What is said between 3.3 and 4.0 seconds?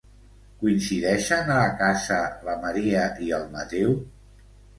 el Mateu?